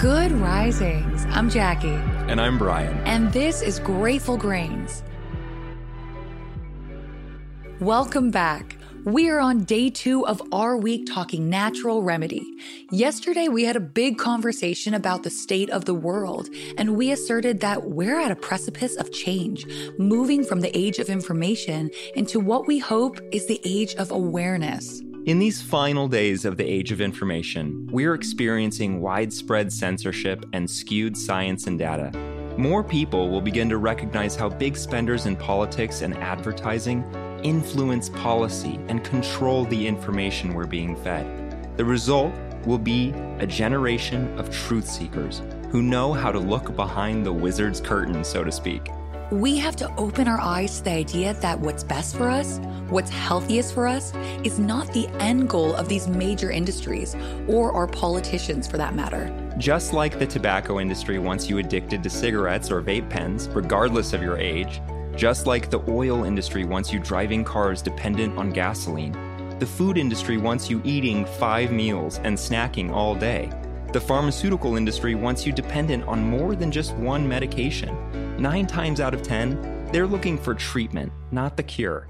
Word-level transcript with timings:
Good 0.00 0.32
risings. 0.32 1.26
I'm 1.28 1.50
Jackie. 1.50 1.88
And 1.90 2.40
I'm 2.40 2.56
Bryan. 2.56 2.96
And 3.04 3.30
this 3.34 3.60
is 3.60 3.78
Grateful 3.78 4.38
Grains. 4.38 5.02
Welcome 7.80 8.30
back. 8.30 8.78
We 9.04 9.28
are 9.28 9.40
on 9.40 9.64
day 9.64 9.90
two 9.90 10.26
of 10.26 10.40
our 10.52 10.78
week 10.78 11.06
talking 11.06 11.50
natural 11.50 12.02
remedy. 12.02 12.46
Yesterday, 12.90 13.48
we 13.48 13.64
had 13.64 13.76
a 13.76 13.80
big 13.80 14.16
conversation 14.16 14.94
about 14.94 15.22
the 15.22 15.28
state 15.28 15.68
of 15.68 15.84
the 15.84 15.92
world, 15.92 16.48
and 16.78 16.96
we 16.96 17.12
asserted 17.12 17.60
that 17.60 17.90
we're 17.90 18.18
at 18.18 18.30
a 18.30 18.36
precipice 18.36 18.96
of 18.96 19.12
change, 19.12 19.66
moving 19.98 20.44
from 20.44 20.60
the 20.60 20.74
age 20.74 20.98
of 20.98 21.10
information 21.10 21.90
into 22.14 22.40
what 22.40 22.66
we 22.66 22.78
hope 22.78 23.20
is 23.32 23.46
the 23.48 23.60
age 23.66 23.94
of 23.96 24.10
awareness. 24.10 25.02
In 25.26 25.38
these 25.38 25.60
final 25.60 26.08
days 26.08 26.46
of 26.46 26.56
the 26.56 26.64
age 26.64 26.92
of 26.92 27.00
information, 27.02 27.86
we're 27.92 28.14
experiencing 28.14 29.02
widespread 29.02 29.70
censorship 29.70 30.46
and 30.54 30.68
skewed 30.68 31.14
science 31.14 31.66
and 31.66 31.78
data. 31.78 32.10
More 32.56 32.82
people 32.82 33.28
will 33.28 33.42
begin 33.42 33.68
to 33.68 33.76
recognize 33.76 34.34
how 34.34 34.48
big 34.48 34.78
spenders 34.78 35.26
in 35.26 35.36
politics 35.36 36.00
and 36.00 36.16
advertising 36.16 37.04
influence 37.42 38.08
policy 38.08 38.80
and 38.88 39.04
control 39.04 39.66
the 39.66 39.86
information 39.86 40.54
we're 40.54 40.66
being 40.66 40.96
fed. 40.96 41.76
The 41.76 41.84
result 41.84 42.32
will 42.64 42.78
be 42.78 43.10
a 43.40 43.46
generation 43.46 44.38
of 44.38 44.50
truth 44.50 44.88
seekers 44.88 45.42
who 45.70 45.82
know 45.82 46.14
how 46.14 46.32
to 46.32 46.38
look 46.38 46.74
behind 46.74 47.26
the 47.26 47.32
wizard's 47.32 47.82
curtain, 47.82 48.24
so 48.24 48.42
to 48.42 48.50
speak. 48.50 48.88
We 49.30 49.58
have 49.58 49.76
to 49.76 49.94
open 49.94 50.26
our 50.26 50.40
eyes 50.40 50.78
to 50.78 50.84
the 50.84 50.90
idea 50.90 51.34
that 51.34 51.60
what's 51.60 51.84
best 51.84 52.16
for 52.16 52.28
us, 52.28 52.58
what's 52.88 53.10
healthiest 53.10 53.74
for 53.74 53.86
us, 53.86 54.12
is 54.42 54.58
not 54.58 54.92
the 54.92 55.06
end 55.20 55.48
goal 55.48 55.72
of 55.76 55.88
these 55.88 56.08
major 56.08 56.50
industries 56.50 57.14
or 57.46 57.70
our 57.70 57.86
politicians 57.86 58.66
for 58.66 58.76
that 58.78 58.96
matter. 58.96 59.32
Just 59.56 59.92
like 59.92 60.18
the 60.18 60.26
tobacco 60.26 60.80
industry 60.80 61.20
wants 61.20 61.48
you 61.48 61.58
addicted 61.58 62.02
to 62.02 62.10
cigarettes 62.10 62.72
or 62.72 62.82
vape 62.82 63.08
pens, 63.08 63.48
regardless 63.50 64.12
of 64.12 64.20
your 64.20 64.36
age, 64.36 64.82
just 65.14 65.46
like 65.46 65.70
the 65.70 65.84
oil 65.88 66.24
industry 66.24 66.64
wants 66.64 66.92
you 66.92 66.98
driving 66.98 67.44
cars 67.44 67.82
dependent 67.82 68.36
on 68.36 68.50
gasoline, 68.50 69.12
the 69.60 69.66
food 69.66 69.96
industry 69.96 70.38
wants 70.38 70.68
you 70.68 70.82
eating 70.84 71.24
five 71.24 71.70
meals 71.70 72.18
and 72.24 72.36
snacking 72.36 72.90
all 72.90 73.14
day. 73.14 73.48
The 73.92 74.00
pharmaceutical 74.00 74.76
industry 74.76 75.14
wants 75.14 75.46
you 75.46 75.52
dependent 75.52 76.02
on 76.08 76.20
more 76.20 76.56
than 76.56 76.72
just 76.72 76.96
one 76.96 77.28
medication. 77.28 78.29
Nine 78.40 78.66
times 78.66 79.00
out 79.00 79.12
of 79.12 79.22
10, 79.22 79.90
they're 79.92 80.06
looking 80.06 80.38
for 80.38 80.54
treatment, 80.54 81.12
not 81.30 81.58
the 81.58 81.62
cure. 81.62 82.08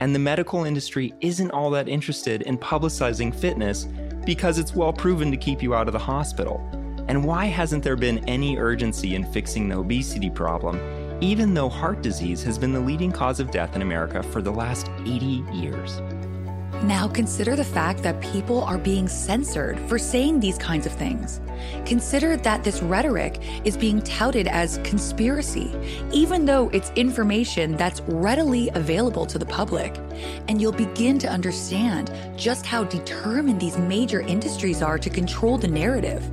And 0.00 0.14
the 0.14 0.18
medical 0.18 0.64
industry 0.64 1.14
isn't 1.22 1.50
all 1.52 1.70
that 1.70 1.88
interested 1.88 2.42
in 2.42 2.58
publicizing 2.58 3.34
fitness 3.34 3.88
because 4.26 4.58
it's 4.58 4.74
well 4.74 4.92
proven 4.92 5.30
to 5.30 5.38
keep 5.38 5.62
you 5.62 5.74
out 5.74 5.86
of 5.86 5.94
the 5.94 5.98
hospital. 5.98 6.60
And 7.08 7.24
why 7.24 7.46
hasn't 7.46 7.82
there 7.82 7.96
been 7.96 8.18
any 8.28 8.58
urgency 8.58 9.14
in 9.14 9.24
fixing 9.32 9.70
the 9.70 9.78
obesity 9.78 10.28
problem, 10.28 10.78
even 11.22 11.54
though 11.54 11.70
heart 11.70 12.02
disease 12.02 12.42
has 12.42 12.58
been 12.58 12.74
the 12.74 12.80
leading 12.80 13.10
cause 13.10 13.40
of 13.40 13.50
death 13.50 13.74
in 13.74 13.80
America 13.80 14.22
for 14.22 14.42
the 14.42 14.52
last 14.52 14.90
80 15.06 15.42
years? 15.50 16.02
Now 16.82 17.08
consider 17.08 17.56
the 17.56 17.64
fact 17.64 18.02
that 18.04 18.22
people 18.22 18.62
are 18.62 18.78
being 18.78 19.06
censored 19.06 19.78
for 19.80 19.98
saying 19.98 20.40
these 20.40 20.56
kinds 20.56 20.86
of 20.86 20.92
things. 20.92 21.42
Consider 21.84 22.38
that 22.38 22.64
this 22.64 22.80
rhetoric 22.80 23.38
is 23.66 23.76
being 23.76 24.00
touted 24.00 24.48
as 24.48 24.80
conspiracy, 24.82 25.70
even 26.10 26.46
though 26.46 26.70
it's 26.70 26.90
information 26.96 27.76
that's 27.76 28.00
readily 28.06 28.70
available 28.70 29.26
to 29.26 29.38
the 29.38 29.44
public. 29.44 29.94
And 30.48 30.58
you'll 30.58 30.72
begin 30.72 31.18
to 31.18 31.28
understand 31.28 32.10
just 32.34 32.64
how 32.64 32.84
determined 32.84 33.60
these 33.60 33.76
major 33.76 34.22
industries 34.22 34.80
are 34.80 34.98
to 34.98 35.10
control 35.10 35.58
the 35.58 35.68
narrative. 35.68 36.24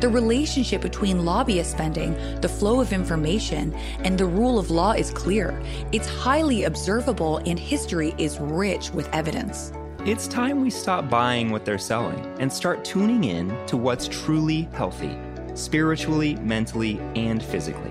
The 0.00 0.08
relationship 0.08 0.82
between 0.82 1.24
lobbyist 1.24 1.72
spending, 1.72 2.14
the 2.40 2.48
flow 2.48 2.80
of 2.80 2.92
information, 2.92 3.74
and 4.04 4.16
the 4.16 4.24
rule 4.24 4.60
of 4.60 4.70
law 4.70 4.92
is 4.92 5.10
clear. 5.10 5.60
It's 5.90 6.08
highly 6.08 6.62
observable, 6.62 7.38
and 7.38 7.58
history 7.58 8.14
is 8.18 8.38
rich 8.38 8.90
with 8.90 9.12
evidence. 9.12 9.72
It's 10.06 10.28
time 10.28 10.60
we 10.62 10.70
stop 10.70 11.10
buying 11.10 11.50
what 11.50 11.64
they're 11.64 11.78
selling 11.78 12.24
and 12.38 12.52
start 12.52 12.84
tuning 12.84 13.24
in 13.24 13.52
to 13.66 13.76
what's 13.76 14.06
truly 14.06 14.68
healthy, 14.72 15.18
spiritually, 15.54 16.36
mentally, 16.36 17.00
and 17.16 17.42
physically. 17.42 17.90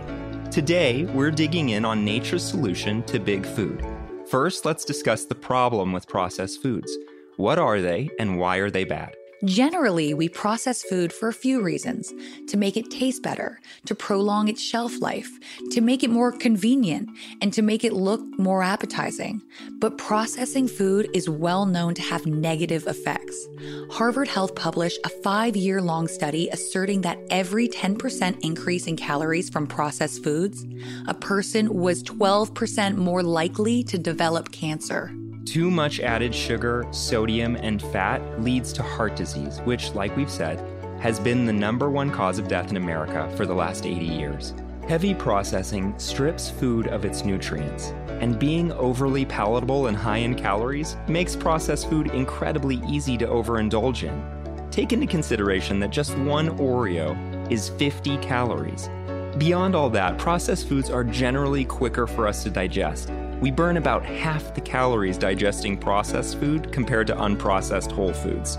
Today, 0.49 1.03
we're 1.07 1.29
digging 1.29 1.71
in 1.71 1.83
on 1.83 2.05
nature's 2.05 2.41
solution 2.41 3.03
to 3.03 3.19
big 3.19 3.45
food. 3.45 3.85
First, 4.29 4.63
let's 4.63 4.85
discuss 4.85 5.25
the 5.25 5.35
problem 5.35 5.91
with 5.91 6.07
processed 6.07 6.61
foods. 6.61 6.89
What 7.35 7.59
are 7.59 7.81
they 7.81 8.09
and 8.17 8.39
why 8.39 8.59
are 8.59 8.71
they 8.71 8.85
bad? 8.85 9.13
Generally, 9.45 10.15
we 10.15 10.27
process 10.27 10.81
food 10.81 11.13
for 11.13 11.29
a 11.29 11.33
few 11.33 11.61
reasons 11.61 12.11
to 12.47 12.57
make 12.57 12.75
it 12.75 12.89
taste 12.89 13.21
better, 13.21 13.59
to 13.85 13.93
prolong 13.93 14.47
its 14.47 14.59
shelf 14.61 14.99
life, 15.01 15.29
to 15.69 15.81
make 15.81 16.01
it 16.01 16.09
more 16.09 16.31
convenient, 16.31 17.09
and 17.41 17.53
to 17.53 17.61
make 17.61 17.83
it 17.83 17.93
look 17.93 18.21
more 18.39 18.63
appetizing. 18.63 19.43
But 19.79 19.99
processing 19.99 20.67
food 20.67 21.09
is 21.13 21.29
well 21.29 21.67
known 21.67 21.93
to 21.93 22.01
have 22.01 22.25
negative 22.25 22.87
effects. 22.87 23.47
Harvard 23.91 24.27
Health 24.27 24.55
published 24.55 24.99
a 25.03 25.09
five 25.09 25.55
year 25.55 25.79
long 25.79 26.07
study 26.07 26.49
asserting 26.49 27.01
that 27.01 27.19
every 27.29 27.67
10% 27.67 28.39
increase 28.43 28.87
in 28.87 28.95
calories 28.95 29.49
from 29.51 29.67
processed 29.67 30.23
foods, 30.23 30.65
a 31.07 31.13
person 31.13 31.71
was 31.71 32.01
12% 32.03 32.95
more 32.95 33.21
likely 33.21 33.83
to 33.83 33.99
develop 33.99 34.51
cancer. 34.51 35.13
Too 35.45 35.69
much 35.69 35.99
added 35.99 36.33
sugar, 36.33 36.87
sodium, 36.89 37.55
and 37.55 37.79
fat 37.79 38.41
leads 38.41 38.73
to 38.73 38.83
heart 38.83 39.15
disease, 39.15 39.59
which, 39.59 39.93
like 39.93 40.15
we've 40.17 40.29
said, 40.29 40.59
has 40.99 41.19
been 41.19 41.45
the 41.45 41.53
number 41.53 41.89
one 41.89 42.09
cause 42.09 42.39
of 42.39 42.47
death 42.47 42.71
in 42.71 42.77
America 42.77 43.31
for 43.37 43.45
the 43.45 43.53
last 43.53 43.85
80 43.85 44.05
years. 44.05 44.53
Heavy 44.87 45.13
processing 45.13 45.97
strips 45.99 46.49
food 46.49 46.87
of 46.87 47.05
its 47.05 47.23
nutrients, 47.23 47.93
and 48.07 48.39
being 48.39 48.71
overly 48.73 49.23
palatable 49.23 49.87
and 49.87 49.95
high 49.95 50.17
in 50.17 50.33
calories 50.33 50.97
makes 51.07 51.35
processed 51.35 51.89
food 51.89 52.07
incredibly 52.07 52.81
easy 52.87 53.15
to 53.15 53.27
overindulge 53.27 54.03
in. 54.03 54.69
Take 54.71 54.93
into 54.93 55.07
consideration 55.07 55.79
that 55.79 55.91
just 55.91 56.17
one 56.17 56.57
Oreo 56.57 57.15
is 57.51 57.69
50 57.69 58.17
calories. 58.17 58.89
Beyond 59.37 59.75
all 59.75 59.89
that, 59.91 60.17
processed 60.17 60.67
foods 60.67 60.89
are 60.89 61.03
generally 61.03 61.65
quicker 61.65 62.07
for 62.07 62.27
us 62.27 62.43
to 62.43 62.49
digest, 62.49 63.09
we 63.41 63.51
burn 63.51 63.77
about 63.77 64.05
half 64.05 64.53
the 64.53 64.61
calories 64.61 65.17
digesting 65.17 65.77
processed 65.77 66.39
food 66.39 66.71
compared 66.71 67.07
to 67.07 67.15
unprocessed 67.15 67.91
whole 67.91 68.13
foods. 68.13 68.57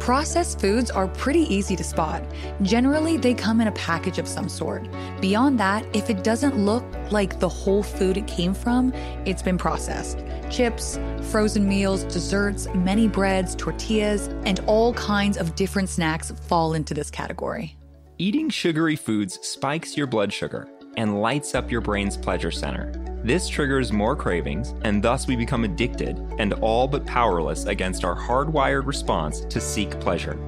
Processed 0.00 0.60
foods 0.60 0.90
are 0.90 1.08
pretty 1.08 1.42
easy 1.54 1.76
to 1.76 1.84
spot. 1.84 2.24
Generally, 2.62 3.18
they 3.18 3.34
come 3.34 3.60
in 3.60 3.68
a 3.68 3.72
package 3.72 4.18
of 4.18 4.26
some 4.26 4.48
sort. 4.48 4.88
Beyond 5.20 5.60
that, 5.60 5.84
if 5.94 6.08
it 6.08 6.24
doesn't 6.24 6.56
look 6.56 6.84
like 7.10 7.38
the 7.38 7.48
whole 7.48 7.82
food 7.82 8.16
it 8.16 8.26
came 8.26 8.54
from, 8.54 8.94
it's 9.26 9.42
been 9.42 9.58
processed. 9.58 10.24
Chips, 10.48 10.98
frozen 11.30 11.68
meals, 11.68 12.04
desserts, 12.04 12.66
many 12.74 13.08
breads, 13.08 13.54
tortillas, 13.54 14.28
and 14.46 14.60
all 14.60 14.94
kinds 14.94 15.36
of 15.36 15.54
different 15.54 15.90
snacks 15.90 16.32
fall 16.48 16.72
into 16.72 16.94
this 16.94 17.10
category. 17.10 17.76
Eating 18.16 18.48
sugary 18.48 18.96
foods 18.96 19.38
spikes 19.46 19.98
your 19.98 20.06
blood 20.06 20.32
sugar 20.32 20.66
and 20.96 21.20
lights 21.20 21.54
up 21.54 21.70
your 21.70 21.82
brain's 21.82 22.16
pleasure 22.16 22.50
center. 22.50 23.09
This 23.22 23.48
triggers 23.48 23.92
more 23.92 24.16
cravings, 24.16 24.74
and 24.82 25.02
thus 25.02 25.26
we 25.26 25.36
become 25.36 25.64
addicted 25.64 26.18
and 26.38 26.54
all 26.54 26.88
but 26.88 27.04
powerless 27.04 27.66
against 27.66 28.02
our 28.02 28.16
hardwired 28.16 28.86
response 28.86 29.40
to 29.40 29.60
seek 29.60 30.00
pleasure. 30.00 30.38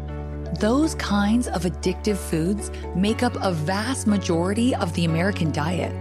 Those 0.58 0.94
kinds 0.94 1.48
of 1.48 1.64
addictive 1.64 2.16
foods 2.16 2.70
make 2.94 3.22
up 3.22 3.36
a 3.42 3.52
vast 3.52 4.06
majority 4.06 4.74
of 4.74 4.92
the 4.94 5.04
American 5.04 5.50
diet. 5.52 5.92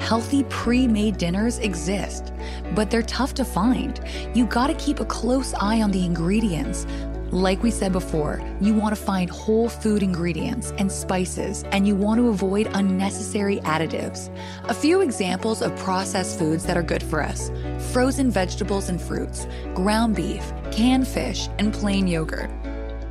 Healthy 0.00 0.44
pre 0.44 0.86
made 0.86 1.16
dinners 1.16 1.58
exist, 1.60 2.34
but 2.74 2.90
they're 2.90 3.02
tough 3.02 3.32
to 3.34 3.44
find. 3.44 3.98
You 4.34 4.44
gotta 4.44 4.74
keep 4.74 5.00
a 5.00 5.06
close 5.06 5.54
eye 5.54 5.80
on 5.80 5.90
the 5.90 6.04
ingredients, 6.04 6.86
like 7.30 7.62
we 7.62 7.70
said 7.70 7.92
before, 7.92 8.42
you 8.60 8.74
want 8.74 8.94
to 8.96 9.00
find 9.00 9.30
whole 9.30 9.68
food 9.68 10.02
ingredients 10.02 10.72
and 10.78 10.90
spices, 10.90 11.64
and 11.72 11.86
you 11.86 11.94
want 11.94 12.18
to 12.18 12.28
avoid 12.28 12.68
unnecessary 12.72 13.58
additives. 13.60 14.34
A 14.64 14.74
few 14.74 15.00
examples 15.02 15.60
of 15.60 15.76
processed 15.76 16.38
foods 16.38 16.64
that 16.64 16.76
are 16.76 16.82
good 16.82 17.02
for 17.02 17.22
us 17.22 17.50
frozen 17.92 18.30
vegetables 18.30 18.88
and 18.88 19.00
fruits, 19.00 19.46
ground 19.74 20.14
beef, 20.14 20.52
canned 20.70 21.08
fish, 21.08 21.48
and 21.58 21.72
plain 21.72 22.06
yogurt. 22.06 22.50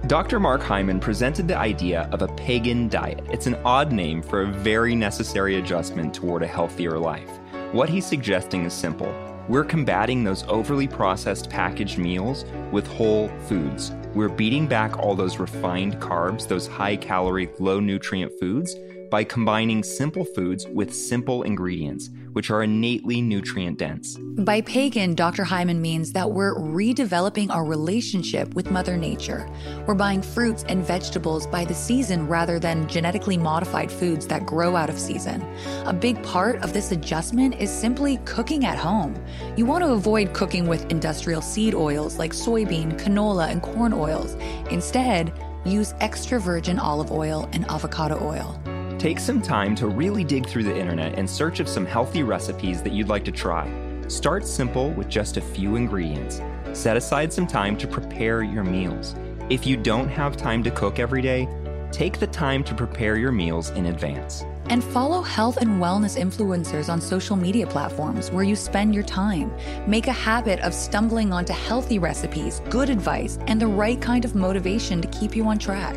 Dr. 0.07 0.39
Mark 0.39 0.61
Hyman 0.61 0.99
presented 0.99 1.47
the 1.47 1.57
idea 1.57 2.07
of 2.11 2.21
a 2.21 2.27
pagan 2.29 2.87
diet. 2.87 3.25
It's 3.29 3.47
an 3.47 3.55
odd 3.65 3.91
name 3.91 4.21
for 4.21 4.43
a 4.43 4.51
very 4.51 4.95
necessary 4.95 5.57
adjustment 5.57 6.13
toward 6.13 6.43
a 6.43 6.47
healthier 6.47 6.97
life. 6.97 7.29
What 7.71 7.89
he's 7.89 8.05
suggesting 8.05 8.63
is 8.63 8.73
simple. 8.73 9.26
We're 9.49 9.63
combating 9.63 10.25
those 10.25 10.43
overly 10.49 10.89
processed 10.89 11.49
packaged 11.49 11.97
meals 11.97 12.43
with 12.73 12.85
whole 12.85 13.29
foods. 13.47 13.93
We're 14.13 14.27
beating 14.27 14.67
back 14.67 14.99
all 14.99 15.15
those 15.15 15.37
refined 15.37 16.01
carbs, 16.01 16.45
those 16.45 16.67
high 16.67 16.97
calorie, 16.97 17.49
low 17.57 17.79
nutrient 17.79 18.33
foods, 18.41 18.75
by 19.09 19.23
combining 19.23 19.83
simple 19.83 20.25
foods 20.25 20.67
with 20.67 20.93
simple 20.93 21.43
ingredients, 21.43 22.09
which 22.37 22.51
are 22.51 22.61
innately 22.61 23.19
nutrient 23.19 23.79
dense. 23.79 24.15
By 24.19 24.61
pagan, 24.61 25.15
Dr. 25.15 25.43
Hyman 25.43 25.81
means 25.81 26.11
that 26.11 26.29
we're 26.29 26.53
redeveloping 26.53 27.49
our 27.49 27.65
relationship 27.65 28.53
with 28.53 28.69
Mother 28.69 28.95
Nature. 28.95 29.49
We're 29.87 29.95
buying 29.95 30.21
fruits 30.21 30.63
and 30.69 30.85
vegetables 30.85 31.47
by 31.47 31.65
the 31.65 31.73
season 31.73 32.27
rather 32.27 32.59
than 32.59 32.87
genetically 32.87 33.37
modified 33.37 33.91
foods 33.91 34.27
that 34.27 34.45
grow 34.45 34.75
out 34.75 34.91
of 34.91 34.99
season. 34.99 35.41
A 35.87 35.93
big 35.93 36.21
part 36.21 36.57
of 36.57 36.73
this 36.73 36.91
adjustment 36.91 37.55
is 37.59 37.71
simply 37.71 38.17
cooking 38.17 38.65
at 38.65 38.77
home. 38.77 39.15
You 39.55 39.65
want 39.65 39.83
to 39.83 39.93
avoid 39.93 40.35
cooking 40.35 40.67
with 40.67 40.91
industrial 40.91 41.41
seed 41.41 41.73
oils 41.73 42.19
like 42.19 42.33
soybean, 42.33 42.99
canola, 43.01 43.49
and 43.49 43.63
corn 43.63 43.93
oils. 43.93 44.35
Instead, 44.69 45.33
use 45.65 45.95
extra 46.01 46.39
virgin 46.39 46.77
olive 46.77 47.11
oil 47.11 47.49
and 47.51 47.65
avocado 47.65 48.23
oil. 48.23 48.61
Take 48.97 49.19
some 49.19 49.43
time 49.43 49.75
to 49.75 49.85
really 49.85 50.23
dig 50.23 50.47
through 50.47 50.63
the 50.63 50.75
internet 50.75 51.19
in 51.19 51.27
search 51.27 51.59
of 51.59 51.69
some 51.69 51.85
healthy 51.85 52.23
recipes 52.23 52.81
that 52.81 52.93
you'd 52.93 53.09
like 53.09 53.23
to 53.25 53.31
try. 53.31 53.69
Start 54.07 54.43
simple 54.43 54.89
with 54.91 55.07
just 55.07 55.37
a 55.37 55.41
few 55.41 55.75
ingredients. 55.75 56.41
Set 56.73 56.97
aside 56.97 57.31
some 57.31 57.45
time 57.45 57.77
to 57.77 57.87
prepare 57.87 58.41
your 58.41 58.63
meals. 58.63 59.15
If 59.51 59.67
you 59.67 59.77
don't 59.77 60.09
have 60.09 60.35
time 60.35 60.63
to 60.63 60.71
cook 60.71 60.97
every 60.97 61.21
day, 61.21 61.47
take 61.91 62.19
the 62.19 62.25
time 62.25 62.63
to 62.63 62.73
prepare 62.73 63.17
your 63.17 63.31
meals 63.31 63.69
in 63.69 63.85
advance. 63.85 64.43
And 64.65 64.83
follow 64.83 65.21
health 65.21 65.57
and 65.57 65.79
wellness 65.79 66.19
influencers 66.19 66.89
on 66.89 66.99
social 66.99 67.35
media 67.35 67.67
platforms 67.67 68.31
where 68.31 68.43
you 68.43 68.55
spend 68.55 68.95
your 68.95 69.03
time. 69.03 69.53
Make 69.85 70.07
a 70.07 70.11
habit 70.11 70.59
of 70.61 70.73
stumbling 70.73 71.31
onto 71.31 71.53
healthy 71.53 71.99
recipes, 71.99 72.63
good 72.71 72.89
advice, 72.89 73.37
and 73.45 73.61
the 73.61 73.67
right 73.67 74.01
kind 74.01 74.25
of 74.25 74.33
motivation 74.33 75.01
to 75.03 75.07
keep 75.09 75.35
you 75.35 75.45
on 75.45 75.59
track. 75.59 75.95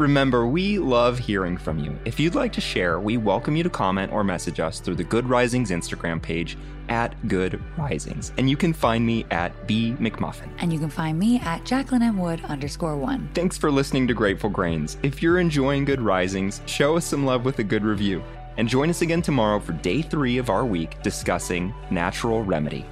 Remember, 0.00 0.46
we 0.46 0.78
love 0.78 1.18
hearing 1.18 1.58
from 1.58 1.78
you. 1.78 1.94
If 2.06 2.18
you'd 2.18 2.34
like 2.34 2.54
to 2.54 2.60
share, 2.62 2.98
we 2.98 3.18
welcome 3.18 3.54
you 3.54 3.62
to 3.62 3.68
comment 3.68 4.10
or 4.10 4.24
message 4.24 4.58
us 4.58 4.80
through 4.80 4.94
the 4.94 5.04
Good 5.04 5.28
Risings 5.28 5.70
Instagram 5.70 6.22
page 6.22 6.56
at 6.88 7.14
Good 7.28 7.62
Risings. 7.76 8.32
And 8.38 8.48
you 8.48 8.56
can 8.56 8.72
find 8.72 9.04
me 9.04 9.26
at 9.30 9.66
B 9.66 9.94
McMullin. 10.00 10.48
And 10.56 10.72
you 10.72 10.78
can 10.78 10.88
find 10.88 11.18
me 11.18 11.38
at 11.40 11.66
Jacqueline 11.66 12.00
M. 12.00 12.16
Wood 12.16 12.42
underscore 12.46 12.96
one. 12.96 13.28
Thanks 13.34 13.58
for 13.58 13.70
listening 13.70 14.08
to 14.08 14.14
Grateful 14.14 14.48
Grains. 14.48 14.96
If 15.02 15.22
you're 15.22 15.38
enjoying 15.38 15.84
Good 15.84 16.00
Risings, 16.00 16.62
show 16.64 16.96
us 16.96 17.04
some 17.04 17.26
love 17.26 17.44
with 17.44 17.58
a 17.58 17.64
good 17.64 17.84
review. 17.84 18.22
And 18.56 18.66
join 18.66 18.88
us 18.88 19.02
again 19.02 19.20
tomorrow 19.20 19.60
for 19.60 19.74
day 19.74 20.00
three 20.00 20.38
of 20.38 20.48
our 20.48 20.64
week 20.64 21.02
discussing 21.02 21.74
natural 21.90 22.42
remedy. 22.42 22.86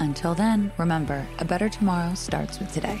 Until 0.00 0.34
then, 0.34 0.72
remember, 0.76 1.24
a 1.38 1.44
better 1.44 1.68
tomorrow 1.68 2.14
starts 2.14 2.58
with 2.58 2.72
today. 2.72 3.00